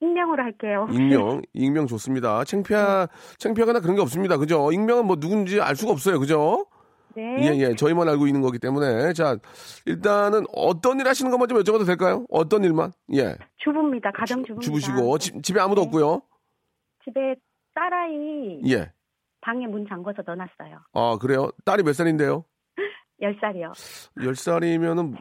[0.00, 0.86] 익명으로 할게요.
[0.90, 2.44] 익명, 익명 좋습니다.
[2.44, 4.36] 창피하, 창피하거나 그런 게 없습니다.
[4.36, 4.70] 그죠?
[4.72, 6.18] 익명은 뭐 누군지 알 수가 없어요.
[6.18, 6.66] 그죠?
[7.14, 7.36] 네.
[7.42, 7.74] 예, 예.
[7.76, 9.12] 저희만 알고 있는 거기 때문에.
[9.12, 9.36] 자,
[9.86, 12.24] 일단은 어떤 일 하시는 것만 좀 여쭤봐도 될까요?
[12.30, 12.92] 어떤 일만?
[13.14, 13.36] 예.
[13.58, 14.10] 주부입니다.
[14.12, 14.64] 가정주부입니다.
[14.64, 15.86] 주부시고, 집, 집에 아무도 네.
[15.86, 16.22] 없고요.
[17.04, 17.34] 집에
[17.74, 18.92] 딸아이 예.
[19.40, 20.78] 방에 문 잠궈서 넣어놨어요.
[20.92, 21.50] 아, 그래요?
[21.64, 22.44] 딸이 몇 살인데요?
[23.22, 23.72] 10살이요.
[24.18, 25.16] 10살이면은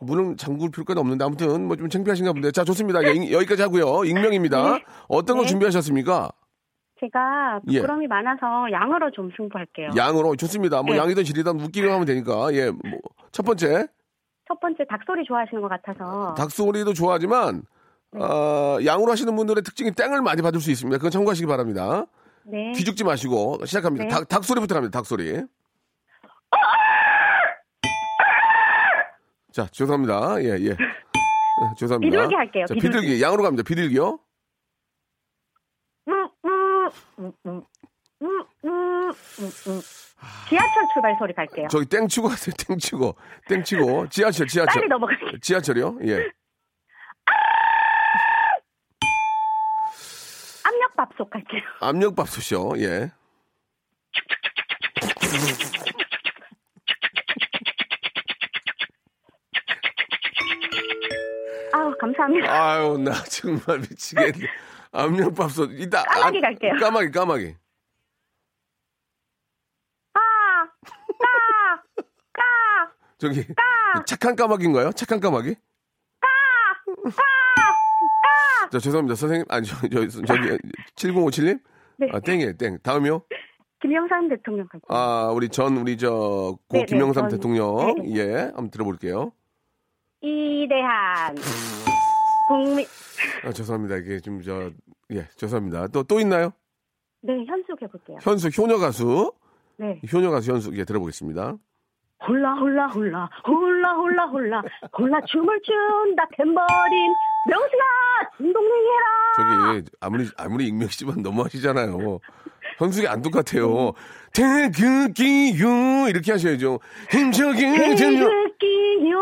[0.00, 2.50] 문을 잠글 필요가 없는데 아무튼 뭐 좀 창피하신가 본데.
[2.52, 3.02] 자, 좋습니다.
[3.04, 4.04] 예, 이- 여기까지 하고요.
[4.04, 4.72] 익명입니다.
[4.78, 4.84] 네.
[5.08, 5.48] 어떤 거 네.
[5.48, 6.30] 준비하셨습니까?
[7.00, 7.80] 제가 예.
[7.80, 9.90] 부끄럼이 많아서 양으로 좀 승부할게요.
[9.96, 10.82] 양으로 좋습니다.
[10.82, 11.00] 뭐 네.
[11.00, 12.52] 양이든 질이든 웃기게 하면 되니까.
[12.54, 12.70] 예.
[12.70, 13.00] 뭐
[13.32, 13.86] 첫 번째
[14.48, 17.60] 첫 번째 닭소리 좋아하시는 것 같아서 닭소리도 좋아하지만 네.
[18.12, 20.96] 어, 양으로 하시는 분들의 특징이 땡을 많이 받을 수 있습니다.
[20.98, 22.06] 그건 참고하시기 바랍니다.
[22.44, 22.72] 네.
[22.72, 24.04] 기죽지 마시고 시작합니다.
[24.04, 24.08] 네.
[24.10, 24.98] 닭, 닭 소리부터 갑니다.
[24.98, 25.42] 닭 소리.
[29.52, 30.42] 자, 죄송합니다.
[30.42, 30.72] 예, 예.
[30.72, 32.10] 어, 죄송합니다.
[32.16, 32.98] 비둘기 할게요, 자, 비둘기.
[33.00, 33.22] 비둘기.
[33.22, 33.62] 양으로 갑니다.
[33.62, 34.18] 비둘기요.
[36.08, 36.28] 음,
[37.18, 37.62] 음, 음.
[40.48, 41.68] 지하철 출발 소리 갈게요.
[41.70, 42.54] 저기 땡치고 하세요.
[42.68, 43.16] 땡치고.
[43.48, 44.08] 땡치고.
[44.08, 44.74] 지하철, 지하철.
[44.74, 45.38] 빨리 넘어갈게요.
[45.40, 45.98] 지하철이요?
[46.04, 46.30] 예.
[50.76, 51.62] 압력밥솥 갈게요.
[51.80, 52.72] 압력밥솥이요.
[52.84, 53.12] 예.
[61.72, 62.50] 아우 감사합니다.
[62.52, 64.46] 아유, 나 정말 미치겠네.
[64.92, 65.72] 압력밥솥.
[65.72, 66.02] 이따.
[66.04, 66.72] 까마귀 아, 갈게요.
[66.80, 67.56] 까마귀, 까마귀.
[70.14, 70.20] 까,
[71.18, 73.46] 까, 까, 저기.
[73.54, 74.04] 까.
[74.06, 74.92] 착한 까마귀인가요?
[74.92, 75.56] 착한 까마귀?
[78.76, 79.14] 자, 죄송합니다.
[79.14, 79.46] 선생님.
[79.48, 80.48] 아니, 저, 저, 저기,
[80.96, 81.58] 7057님?
[81.96, 82.08] 네.
[82.12, 82.78] 아, 땡이에요, 땡.
[82.82, 83.22] 다음이요?
[83.80, 84.94] 김영삼 대통령 갈게요.
[84.94, 87.94] 아, 우리 전, 우리 저, 고 네, 네, 김영삼 전- 대통령.
[88.02, 88.16] 네.
[88.16, 88.34] 예.
[88.54, 89.32] 한번 들어볼게요.
[90.20, 91.34] 이대한
[92.48, 92.86] 국민
[93.44, 93.96] 아, 죄송합니다.
[93.96, 94.70] 이게 좀, 저,
[95.12, 95.88] 예, 죄송합니다.
[95.88, 96.52] 또, 또 있나요?
[97.22, 98.18] 네 현숙 해볼게요.
[98.20, 99.32] 현수, 효녀 가수.
[99.78, 100.76] 네 효녀 가수 현수.
[100.76, 101.56] 예, 들어보겠습니다.
[102.24, 104.62] 홀라 홀라 홀라 홀라 홀라 홀라
[104.98, 107.12] 홀라 춤을 춘다 탬버린
[107.48, 107.82] 명수야
[108.38, 109.06] 동동행해라.
[109.36, 112.18] 저기, 아무리, 아무리 익명이지만 너무 하시잖아요.
[112.78, 113.92] 현숙이 안 똑같아요.
[114.34, 116.08] 태극기요.
[116.08, 116.80] 이렇게 하셔야죠.
[117.10, 117.94] 힘차게.
[117.96, 119.18] 태극기요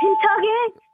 [0.00, 0.46] 힘차게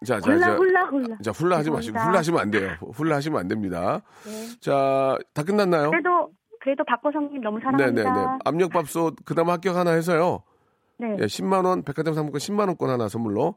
[0.06, 0.54] 자, 자, 홀라 자.
[0.56, 1.16] 홀라 홀라.
[1.22, 1.98] 자, 훌라 하지 마시고.
[1.98, 2.70] 훌라 하시면 안 돼요.
[2.94, 4.00] 훌라 하시면 안 됩니다.
[4.24, 4.30] 네.
[4.60, 5.90] 자, 다 끝났나요?
[5.90, 8.02] 그래도 그래도 박보성님 너무 네네네.
[8.02, 8.38] 사랑합니다.
[8.44, 10.42] 압력밥솥, 그나마 합격 하나 해서요.
[11.02, 13.56] 네, 예, 10만 원, 백화점 상품권 10만 원권 하나 선물로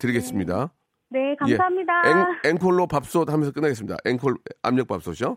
[0.00, 0.72] 드리겠습니다.
[1.10, 1.92] 네 감사합니다.
[2.06, 2.48] 예.
[2.48, 3.96] 앵, 앵콜로 밥솥 하면서 끝나겠습니다.
[4.04, 5.36] 앵콜, 압력 밥솥이요.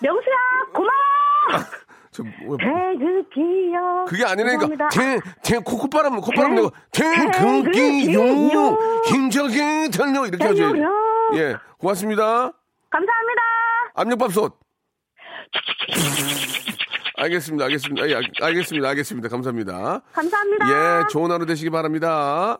[0.00, 0.36] 명수야
[0.72, 1.64] 고마워.
[2.10, 4.06] 저, 뭐, 태극기요.
[4.08, 4.88] 그게 아니라니까.
[4.90, 8.20] 태, 태, 콧바람, 콧바람 내고, 태극기요.
[9.06, 10.24] 힘차게 달려.
[10.26, 10.72] 이렇게 하죠.
[11.34, 12.52] 예, 고맙습니다.
[12.88, 13.42] 감사합니다.
[13.94, 14.58] 압력밥솥.
[17.16, 18.08] 알겠습니다, 알겠습니다.
[18.10, 19.28] 예, 알- 알겠습니다, 알겠습니다.
[19.28, 20.00] 감사합니다.
[20.12, 20.66] 감사합니다.
[20.68, 22.58] 예, 좋은 하루 되시기 바랍니다.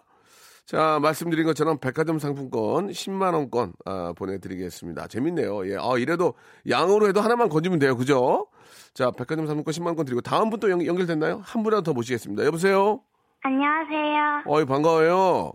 [0.64, 5.08] 자, 말씀드린 것처럼 백화점 상품권 10만원권 아, 보내드리겠습니다.
[5.08, 5.68] 재밌네요.
[5.70, 5.76] 예.
[5.78, 6.34] 아, 이래도
[6.70, 7.96] 양으로 해도 하나만 건지면 돼요.
[7.96, 8.46] 그죠?
[8.94, 11.42] 자, 백화점 상품권 10만원권 드리고 다음 분 또 연결됐나요?
[11.44, 12.44] 한 분이라도 더 모시겠습니다.
[12.46, 13.02] 여보세요?
[13.42, 14.44] 안녕하세요.
[14.46, 15.52] 어이, 반가워요.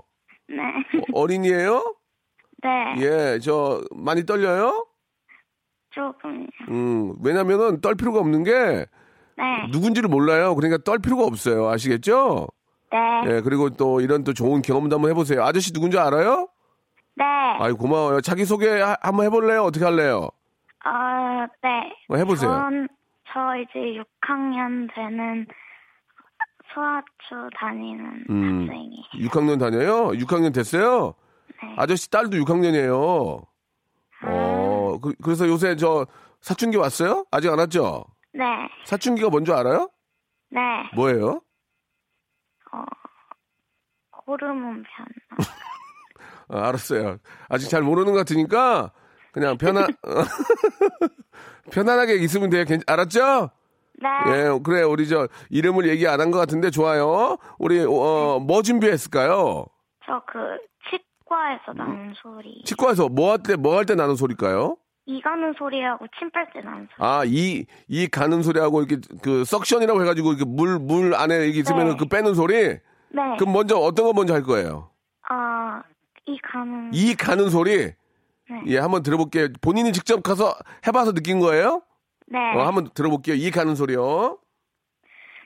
[0.50, 0.58] 네.
[1.14, 1.96] 어, 어린이에요?
[2.62, 2.70] 네.
[3.00, 4.86] 예, 저, 많이 떨려요?
[5.92, 6.48] 조금.
[6.70, 8.52] 음, 왜냐면은 떨 필요가 없는 게
[9.38, 9.68] 네.
[9.72, 10.56] 누군지를 몰라요.
[10.56, 11.68] 그러니까 떨 필요가 없어요.
[11.70, 12.48] 아시겠죠?
[12.92, 12.98] 네.
[13.28, 15.44] 예, 그리고 또 이런 또 좋은 경험도 한번 해보세요.
[15.44, 16.48] 아저씨 누군지 알아요?
[17.16, 17.24] 네.
[17.26, 18.22] 아이, 고마워요.
[18.22, 19.64] 자기소개 하- 한번 해볼래요?
[19.64, 20.30] 어떻게 할래요?
[20.86, 20.90] 어,
[21.62, 21.94] 네.
[22.10, 22.50] 어, 해보세요.
[22.50, 22.88] 전,
[23.32, 25.46] 저 이제 6학년 되는
[26.74, 28.68] 소아초 다니는 음.
[28.68, 29.30] 학생이에요.
[29.30, 30.10] 6학년 다녀요?
[30.12, 31.14] 6학년 됐어요?
[31.62, 31.74] 네.
[31.78, 33.46] 아저씨 딸도 6학년이에요.
[35.00, 36.06] 어, 그, 래서 요새 저
[36.42, 37.26] 사춘기 왔어요?
[37.32, 38.06] 아직 안 왔죠?
[38.34, 38.44] 네.
[38.86, 39.90] 사춘기가 뭔지 알아요?
[40.52, 40.60] 네.
[40.96, 41.42] 뭐예요?
[44.28, 45.10] 호르몬 변화.
[46.50, 47.18] 아, 알았어요.
[47.48, 48.92] 아직 잘 모르는 것 같으니까
[49.32, 49.88] 그냥 편안,
[51.72, 52.66] 편안하게 있으면 돼요.
[52.66, 53.50] 괜- 알았죠?
[54.02, 54.08] 네.
[54.28, 54.82] 예, 그래.
[54.84, 57.38] 우리 저 이름을 얘기 안 한 것 같은데 좋아요.
[57.58, 59.66] 우리, 어, 뭐 준비했을까요?
[60.06, 60.40] 저 그
[60.90, 62.64] 치과에서 나는 소리.
[62.66, 64.78] 치과에서 뭐 할 때, 뭐 할 때 나는 소리일까요?
[65.10, 67.08] 이 가는 소리하고 침뺄때 나는 소리.
[67.08, 71.90] 아, 이, 이 가는 소리하고 이렇게 그 석션이라고 해가지고 이렇게 물, 물 안에 이게 있으면
[71.90, 71.96] 네.
[71.98, 72.54] 그 빼는 소리?
[72.54, 72.80] 네.
[73.40, 74.92] 그럼 먼저 어떤 거 먼저 할 거예요?
[75.28, 75.82] 아,
[76.28, 76.92] 이 가는.
[76.94, 77.88] 이 가는 소리?
[77.88, 77.96] 네.
[78.68, 79.48] 예, 한번 들어볼게요.
[79.62, 80.54] 본인이 직접 가서
[80.86, 81.82] 해봐서 느낀 거예요?
[82.28, 82.38] 네.
[82.56, 83.36] 어, 한번 들어볼게요.
[83.36, 84.38] 이 가는 소리요.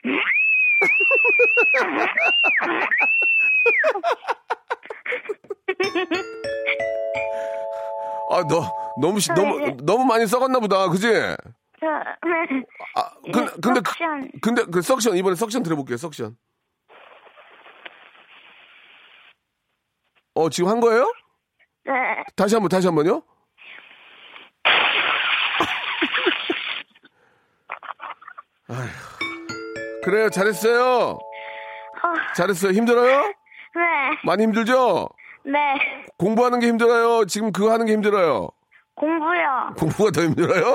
[8.34, 10.88] 아, 너, 너무, 시- 너무, 너무 많이 썩었나 보다.
[10.88, 11.06] 그지?
[11.08, 12.64] 저, 네.
[12.96, 14.30] 아, 근, 근데, 그, 석션.
[14.42, 15.96] 근데, 그 석션, 이번에 석션 들어볼게요.
[15.96, 16.36] 석션.
[20.34, 21.12] 어, 지금 한 거예요?
[21.84, 21.92] 네.
[22.34, 23.22] 다시 한 번, 다시 한 번요?
[28.68, 28.88] 아휴.
[30.04, 31.18] 그래요, 잘했어요.
[32.36, 32.72] 잘했어요.
[32.72, 33.22] 힘들어요?
[33.22, 33.32] 네.
[34.24, 35.08] 많이 힘들죠?
[35.44, 35.74] 네.
[36.18, 37.24] 공부하는 게 힘들어요?
[37.26, 38.48] 지금 그거 하는 게 힘들어요?
[38.94, 39.74] 공부요.
[39.76, 40.72] 공부가 더 힘들어요?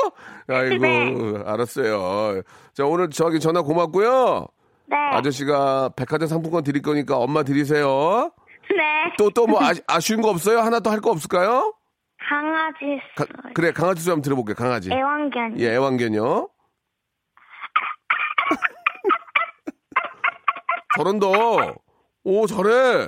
[0.48, 1.14] 아이고, 네.
[1.46, 2.42] 알았어요.
[2.74, 4.46] 자, 오늘 저기 전화 고맙고요.
[4.88, 4.96] 네.
[5.14, 8.32] 아저씨가 백화점 상품권 드릴 거니까 엄마 드리세요.
[8.70, 9.14] 네.
[9.18, 10.60] 또, 또 뭐 아 쉬운 거 없어요?
[10.60, 11.74] 하나 또할거 없을까요?
[12.30, 13.26] 강아지 가-.
[13.56, 14.92] 그래, 강아지 소리 한번 들어볼게요, 강아지.
[14.92, 15.60] 애완견.
[15.60, 16.50] 예, 애완견요.
[20.96, 21.28] 잘한다.
[22.26, 23.06] 오, 잘해.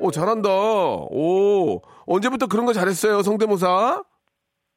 [0.00, 0.48] 오, 잘한다.
[0.50, 4.02] 오, 언제부터 그런 거 잘했어요, 성대모사?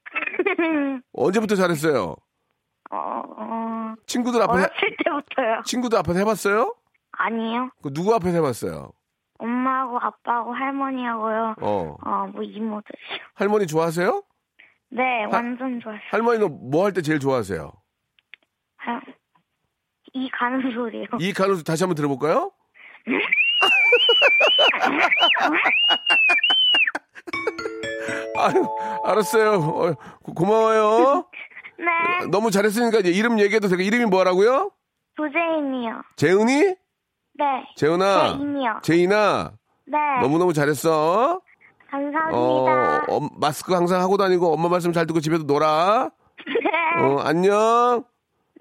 [1.13, 2.15] 언제부터 잘했어요?
[2.91, 2.97] 어,
[3.37, 5.61] 어, 친구들 앞에, 어렸을 때부터요.
[5.65, 6.75] 친구들 앞에서 해봤어요?
[7.11, 7.69] 아니요.
[7.83, 8.91] 그 누구 앞에서 해봤어요?
[9.37, 11.55] 엄마하고 아빠하고 할머니하고요.
[11.61, 11.95] 어.
[12.03, 12.89] 어, 뭐 이모들.
[13.35, 14.23] 할머니 좋아하세요?
[14.91, 15.99] 네, 완전 좋아요.
[16.11, 17.71] 할머니는 뭐 할 때 제일 좋아하세요?
[18.77, 19.01] 할-
[20.13, 21.05] 이 가는 소리요.
[21.19, 22.51] 이 가능성 다시 한번 들어볼까요?
[28.37, 28.65] 아유,
[29.05, 29.51] 알았어요.
[29.53, 29.93] 어,
[30.23, 31.25] 고- 고마워요.
[31.77, 32.27] 네.
[32.31, 34.71] 너무 잘했으니까 이제 이름 얘기해도 되고 이름이 뭐라고요?
[35.15, 36.01] 도재인이요.
[36.15, 36.61] 재은이?
[36.63, 36.75] 네.
[37.75, 38.37] 재은아.
[38.37, 38.79] 제인이요.
[38.83, 39.51] 재인아.
[39.87, 39.97] 네.
[40.21, 41.41] 너무너무 잘했어.
[41.89, 42.37] 감사합니다.
[42.37, 46.09] 어, 엄- 마스크 항상 하고 다니고 엄마 말씀 잘 듣고 집에서 놀아.
[46.45, 47.03] 네.
[47.03, 48.03] 어, 안녕.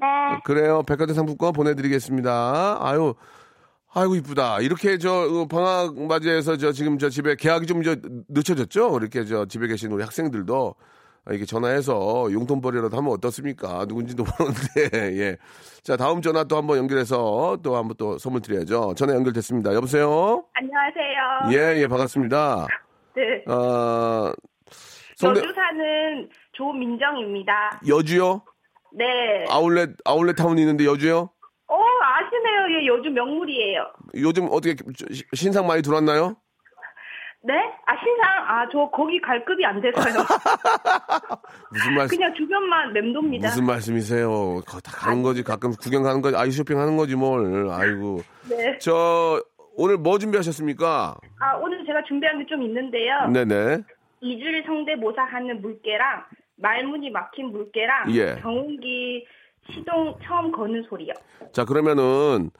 [0.00, 0.06] 네.
[0.44, 0.82] 그래요.
[0.84, 2.78] 백화점 상품권 보내드리겠습니다.
[2.80, 3.14] 아유,
[3.98, 4.60] 아이고 이쁘다.
[4.60, 7.96] 이렇게 저 어, 방학 맞이해서 저 지금 저 집에 계약이 좀 저
[8.28, 8.96] 늦춰졌죠.
[8.98, 10.74] 이렇게 저 집에 계신 우리 학생들도
[11.30, 13.84] 이렇게 전화해서 용돈벌이라도 하면 어떻습니까?
[13.88, 15.36] 누군지도 모르는데 예.
[15.82, 18.94] 자 다음 전화 또 한번 연결해서 또 한번 또 선물 드려야죠.
[18.96, 19.74] 전화 연결됐습니다.
[19.74, 20.44] 여보세요.
[20.54, 21.76] 안녕하세요.
[21.76, 22.66] 예, 예, 반갑습니다.
[23.16, 23.52] 네.
[23.52, 24.32] 어,
[25.16, 27.80] 성대 여주 사는 조민정입니다.
[27.88, 28.42] 여주요?
[28.92, 29.04] 네.
[29.50, 31.30] 아울렛 아울렛 타운이 있는데 여주요?
[31.68, 32.80] 어, 아시네요.
[32.80, 33.86] 예, 여주 명물이에요.
[34.16, 34.74] 요즘 어떻게
[35.12, 36.36] 시- 신상 많이 들어왔나요?
[37.44, 37.54] 네?
[37.86, 40.04] 아, 신상, 아, 저 거기 갈 급이 안 돼서요.
[41.70, 42.16] 무슨 말씀?
[42.16, 43.48] 그냥 주변만 맴돕니다.
[43.48, 44.28] 무슨 말씀이세요?
[44.66, 45.42] 거- 다 가는 거지.
[45.44, 46.36] 가끔 구경 가는 거지.
[46.36, 47.68] 아이 쇼핑 하는 거지 뭘.
[47.70, 48.20] 아이고.
[48.50, 48.78] 네.
[48.78, 49.40] 저
[49.76, 51.16] 오늘 뭐 준비하셨습니까?
[51.40, 53.28] 아, 오늘 제가 준비한 게 좀 있는데요.
[53.32, 53.78] 네네.
[54.20, 56.24] 이줄 성대모사 하는 물개랑
[56.56, 58.34] 말문이 막힌 물개랑 예.
[58.42, 59.24] 경운기
[59.72, 61.12] 시동 처음 거는 소리요.
[61.52, 62.50] 자 그러면은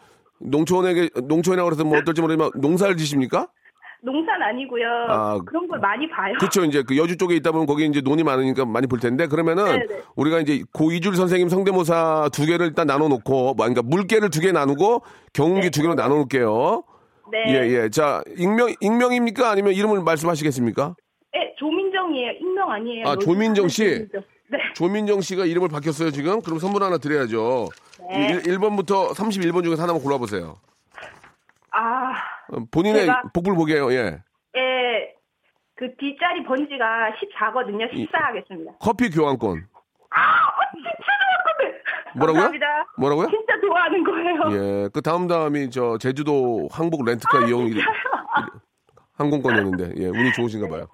[0.40, 3.48] 농촌에게 농촌이라고 그래서 뭐 어떨지 모르지만 농사를 지십니까?
[4.00, 4.86] 농사는 아니고요.
[5.08, 6.32] 아, 그런 걸 많이 봐요.
[6.38, 6.64] 그렇죠.
[6.64, 10.02] 이제 그 여주 쪽에 있다 보면 거기 이제 논이 많으니까 많이 볼 텐데 그러면은 네네.
[10.14, 14.52] 우리가 이제 고이줄 선생님 성대모사 두 개를 일단 나눠 놓고 뭐 그러니까 물개를 두 개
[14.52, 16.84] 나누고 경운기 두 개로 나눠 놓을게요.
[17.32, 17.44] 네.
[17.48, 17.88] 예, 예.
[17.90, 19.50] 자, 익명, 익명입니까?
[19.50, 20.94] 아니면 이름을 말씀하시겠습니까?
[21.34, 22.30] 네, 조민정이에요.
[22.40, 23.06] 익명 아니에요.
[23.06, 23.82] 아, 조민정 씨?
[23.84, 24.22] 조민정.
[24.50, 24.58] 네.
[24.74, 26.40] 조민정 씨가 이름을 바뀌었어요, 지금?
[26.40, 27.68] 그럼 선물 하나 드려야죠.
[28.10, 28.40] 네.
[28.46, 30.56] 1, 번부터 31번 중에서 하나만 골라보세요.
[31.70, 32.12] 아,
[32.52, 34.18] 어, 본인의 제가- 복불 보게요, 예.
[34.56, 35.14] 예.
[35.76, 37.88] 그 뒷자리 번지가 14거든요.
[37.94, 38.72] 14 하겠습니다.
[38.80, 39.66] 커피 교환권.
[40.10, 40.22] 아,
[40.74, 41.82] 진짜 좋아하는데.
[42.16, 42.42] 뭐라고요?
[42.42, 42.66] 감사합니다.
[42.98, 43.26] 뭐라고요?
[43.28, 44.84] 진짜 좋아하는 거예요.
[44.84, 44.88] 예.
[44.92, 47.84] 그 다음 다음이 저 제주도 항복 렌트카 이용 일-
[49.18, 50.06] 항공권이었는데, 예.
[50.06, 50.86] 운이 좋으신가 봐요.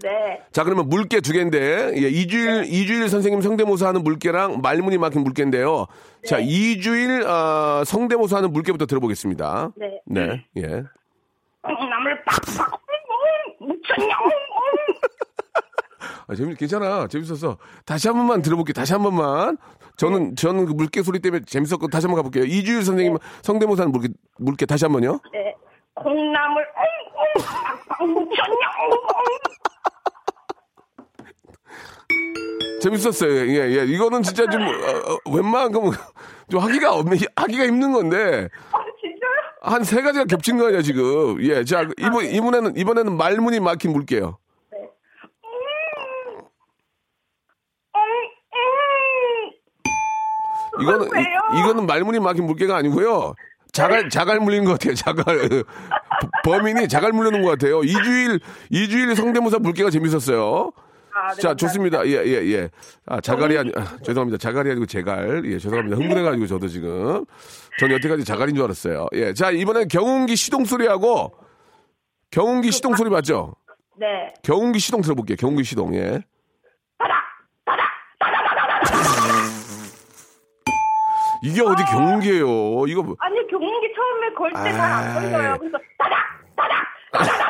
[0.00, 0.40] 네.
[0.52, 5.86] 자, 그러면 물개 두 개인데, 예, 이주일, 이주일 선생님 성대모사 하는 물개랑 말문이 막힌 물개인데요.
[6.26, 9.72] 자, 이주일, 아, 성대모사 하는 물개부터 들어보겠습니다.
[9.76, 10.00] 네.
[10.06, 10.82] 네, 예.
[11.62, 12.80] 콩나물 팍팍
[13.60, 14.30] 음, 묻혔냐 음,
[16.26, 17.06] 아, 재밌, 괜찮아.
[17.08, 17.58] 재밌었어.
[17.84, 18.72] 다시 한 번만 들어볼게요.
[18.72, 19.58] 다시 한 번만.
[19.98, 22.44] 저는, 저는 그 물개 소리 때문에 재밌었고, 다시 한 번 가볼게요.
[22.44, 25.20] 이주일 선생님 성대모사 하는 물개, 물개 다시 한 번요.
[25.32, 25.54] 네.
[25.94, 27.42] 콩나물 음, 음,
[27.88, 28.98] 팍팍 묻혔냐 음, 음.
[32.80, 33.32] 재밌었어요.
[33.48, 33.84] 예, 예.
[33.84, 35.90] 이거는 진짜 좀, 어, 어, 웬만큼
[36.50, 37.16] 좀 하기가 없네.
[37.36, 38.48] 하기가 힘든 건데.
[38.72, 39.32] 아, 진짜요?
[39.62, 41.40] 한 세 가지가 겹친 거 아니야, 지금.
[41.44, 41.64] 예.
[41.64, 44.38] 자, 이번, 이번에는, 이번에는 말문이 막힌 물게요.
[50.80, 51.24] 이거는, 왜요?
[51.54, 53.34] 이, 이거는 말문이 막힌 물개가 아니고요.
[53.72, 55.64] 자갈, 자갈 물린 것 같아요, 자갈.
[56.44, 57.82] 범인이 자갈 물려놓은 것 같아요.
[57.82, 60.72] 이주일, 이주일 성대모사 물개가 재밌었어요.
[61.14, 61.54] 아, 네, 자.
[61.54, 62.06] 좋습니다.
[62.06, 62.70] 예, 예, 예.
[63.06, 64.38] 아, 자갈이 아니, 아, 죄송합니다.
[64.38, 65.42] 자갈이 아니고 제갈.
[65.44, 65.96] 예, 죄송합니다.
[65.96, 67.24] 흥분해가지고 저도 지금.
[67.78, 69.06] 전 여태까지 자갈인 줄 알았어요.
[69.12, 71.32] 예, 자, 이번엔 경운기 시동 소리하고,
[72.30, 73.54] 경운기 시동 소리 맞죠?
[73.98, 74.06] 네.
[74.42, 75.36] 경운기 시동 들어볼게요.
[75.36, 76.22] 경운기 시동, 예.
[81.44, 82.86] 이게 어디 경운기예요?
[82.86, 85.14] 이거 뭐- 아니 경운기 처음에 걸 때 잘안 아이.
[85.32, 85.56] 걸려요.
[85.58, 86.16] 그래서 따닥
[86.56, 87.44] 따닥 이러는데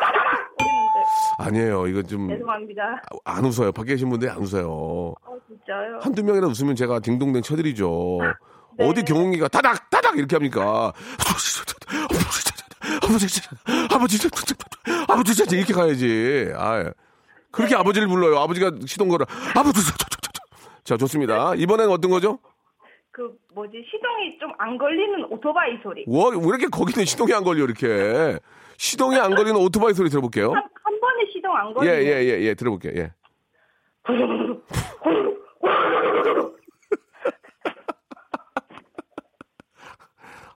[1.39, 1.87] 아니에요.
[1.87, 3.03] 이거 좀 죄송합니다.
[3.25, 3.73] 안 웃어요.
[3.73, 4.69] 밖에 계신 분들이 안 웃어요.
[4.71, 5.99] 어 진짜요?
[6.03, 8.19] 한두 명이라 웃으면 제가 딩동댕 쳐드리죠.
[8.79, 8.87] 네.
[8.87, 10.93] 어디 경운기가 따닥 따닥 이렇게 합니까?
[13.03, 13.31] 아버지
[13.83, 14.19] 아버지
[15.09, 16.51] 아버지 진짜 이렇게 가야지.
[16.57, 16.91] 아
[17.51, 18.39] 그렇게 아버지를 불러요.
[18.39, 19.27] 아버지가 시동 걸어.
[19.55, 19.81] 아버지
[20.85, 21.55] 자 좋습니다.
[21.55, 22.39] 이번엔 어떤 거죠?
[23.11, 26.05] 그 뭐지 시동이 좀 안 걸리는 오토바이 소리.
[26.07, 28.39] 와, 왜 이렇게 거기는 시동이 안 걸려 이렇게
[28.83, 30.49] 시동이 안 걸리는 오토바이 소리 들어볼게요.
[30.53, 32.03] 한, 한 번에 시동 안예 걸리는.
[32.05, 32.93] 예예 예 들어볼게요.
[32.97, 33.13] 예.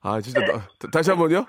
[0.02, 1.44] 아 진짜 나- 다- 다시 한 번요.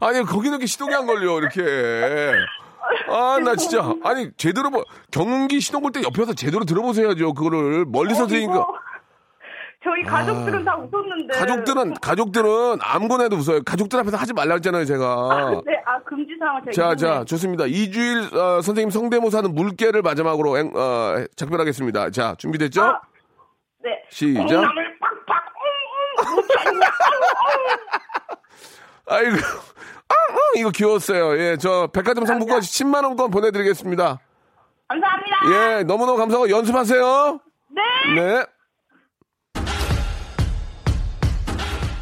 [0.00, 2.34] 아니 거기는 이렇게 시동이 안 걸려 이렇게.
[3.08, 8.24] 아 나 진짜 아니 제대로 뭐 경운기 시동 걸 때 옆에서 제대로 들어보셔야죠 그거를 멀리서
[8.24, 8.66] 어, 들으니까
[9.84, 11.36] 저희 가족들은 다 웃었는데.
[11.36, 11.40] 아.
[11.40, 16.60] 가족들은 가족들은 아무거나 해도 웃어요 가족들 앞에서 하지 말라 했잖아요 제가 네, 아 금지 사항
[16.64, 16.72] 제가.
[16.72, 17.64] 자, 자, 이번에 좋습니다.
[17.66, 22.10] 이주일 어, 선생님 성대모사는 물개를 마지막으로 앵- 어, 작별하겠습니다.
[22.10, 22.82] 자, 준비됐죠?
[22.82, 23.00] 아,
[23.84, 23.90] 네.
[24.10, 24.42] 시작.
[24.44, 25.44] 콩나물 팍팍
[26.18, 26.38] 음,
[26.78, 26.80] 음,
[29.08, 31.38] 아이고, 아, 아, 이거 귀여웠어요.
[31.38, 34.18] 예, 저 백화점 상품권 10만 원권 보내드리겠습니다.
[34.88, 35.36] 감사합니다.
[35.78, 37.40] 예, 너무너무 감사하고 연습하세요.
[37.70, 37.82] 네.
[38.16, 38.44] 네.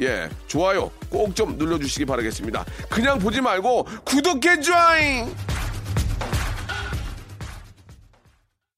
[0.00, 2.64] 예, 좋아요 꼭 좀 눌러주시기 바라겠습니다.
[2.90, 5.32] 그냥 보지 말고 구독해 줘잉!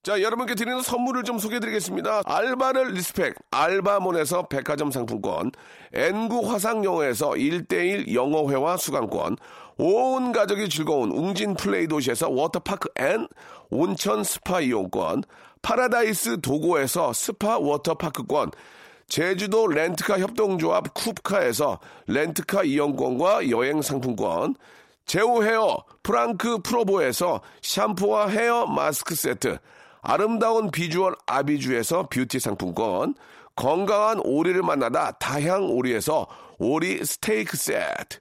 [0.02, 2.22] 자, 여러분께 드리는 선물을 좀 소개해 드리겠습니다.
[2.24, 5.52] 알바를 respect, 알바몬에서 백화점 상품권,
[5.92, 9.36] N구 화상영어에서 1대1 영어회화 수강권,
[9.76, 13.28] 온 가족이 즐거운 웅진 플레이 도시에서 워터파크 and
[13.70, 15.24] 온천 스파 이용권,
[15.60, 18.52] 파라다이스 도고에서 스파 워터파크권,
[19.10, 24.54] 제주도 렌트카 협동조합 쿱카에서 렌트카 이용권과 여행 상품권,
[25.04, 29.58] 제오 헤어 Franck Provost에서 샴푸와 헤어 마스크 세트,
[30.00, 33.16] 아름다운 비주얼 아비주에서 뷰티 상품권,
[33.56, 38.20] 건강한 오리를 만나다 다향 오리에서 오리 스테이크 세트,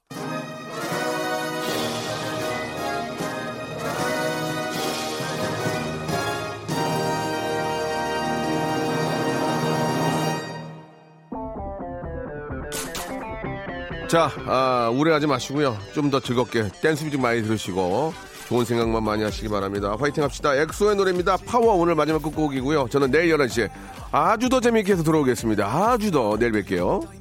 [14.11, 15.77] 자, 아, 우려하지 마시고요.
[15.93, 18.13] 좀 더 즐겁게 댄스 뮤직 많이 들으시고
[18.49, 19.95] 좋은 생각만 많이 하시기 바랍니다.
[19.97, 20.53] 화이팅 합시다.
[20.55, 21.37] 엑소의 노래입니다.
[21.45, 22.89] 파워 오늘 마지막 끝곡이고요.
[22.89, 23.69] 저는 내일 11시에
[24.11, 25.65] 아주 더 재미있게 해서 들어오겠습니다.
[25.65, 27.20] 아주 더 내일 뵐게요.